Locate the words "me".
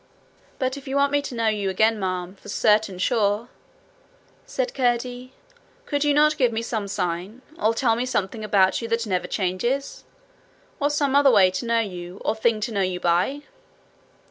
1.11-1.21, 6.51-6.63, 7.95-8.07